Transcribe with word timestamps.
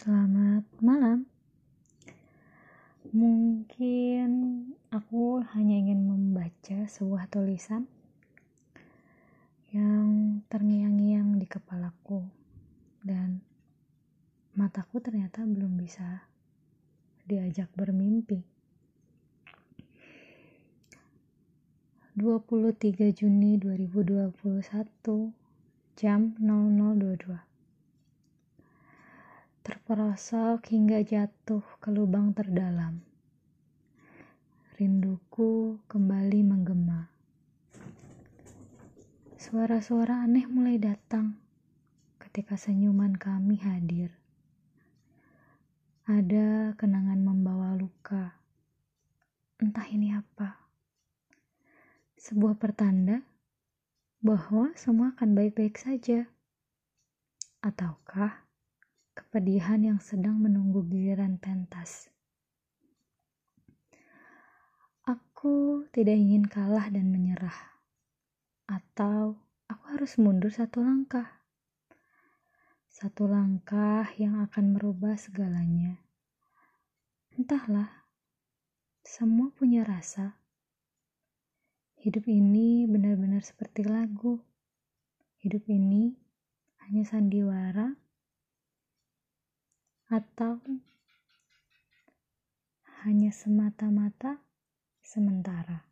Selamat 0.00 0.64
malam. 0.80 1.28
Mungkin 3.12 4.28
aku 4.88 5.44
hanya 5.52 5.76
ingin 5.76 6.08
membaca 6.08 6.88
sebuah 6.88 7.28
tulisan 7.28 7.84
yang 9.76 10.40
terngiang-ngiang 10.48 11.36
di 11.36 11.44
kepalaku 11.44 12.24
dan 13.04 13.44
mataku 14.56 15.04
ternyata 15.04 15.44
belum 15.44 15.76
bisa 15.76 16.24
diajak 17.28 17.68
bermimpi. 17.76 18.40
23 22.16 22.72
Juni 23.12 23.60
2021 23.60 24.32
jam 26.00 26.32
0022 26.40 27.49
terperosok 29.90 30.70
hingga 30.70 31.02
jatuh 31.02 31.66
ke 31.82 31.90
lubang 31.90 32.30
terdalam. 32.30 33.02
Rinduku 34.78 35.82
kembali 35.90 36.46
menggema. 36.46 37.10
Suara-suara 39.34 40.22
aneh 40.22 40.46
mulai 40.46 40.78
datang 40.78 41.34
ketika 42.22 42.54
senyuman 42.54 43.18
kami 43.18 43.58
hadir. 43.58 44.14
Ada 46.06 46.78
kenangan 46.78 47.26
membawa 47.26 47.74
luka. 47.74 48.38
Entah 49.58 49.90
ini 49.90 50.14
apa. 50.14 50.70
Sebuah 52.14 52.54
pertanda 52.62 53.26
bahwa 54.22 54.70
semua 54.78 55.18
akan 55.18 55.34
baik-baik 55.34 55.74
saja. 55.82 56.30
Ataukah 57.58 58.49
kepedihan 59.30 59.78
yang 59.78 60.02
sedang 60.02 60.42
menunggu 60.42 60.82
giliran 60.90 61.38
pentas. 61.38 62.10
Aku 65.06 65.86
tidak 65.94 66.18
ingin 66.18 66.50
kalah 66.50 66.90
dan 66.90 67.14
menyerah, 67.14 67.78
atau 68.66 69.38
aku 69.70 69.84
harus 69.94 70.18
mundur 70.18 70.50
satu 70.50 70.82
langkah. 70.82 71.46
Satu 72.90 73.30
langkah 73.30 74.10
yang 74.18 74.34
akan 74.42 74.74
merubah 74.74 75.14
segalanya. 75.14 76.02
Entahlah, 77.30 78.10
semua 79.06 79.54
punya 79.54 79.86
rasa. 79.86 80.42
Hidup 82.02 82.26
ini 82.26 82.82
benar-benar 82.90 83.46
seperti 83.46 83.86
lagu. 83.86 84.42
Hidup 85.38 85.70
ini 85.70 86.18
hanya 86.82 87.06
sandiwara 87.06 88.09
atau 90.10 90.58
hanya 93.06 93.30
semata-mata 93.30 94.42
sementara. 95.00 95.89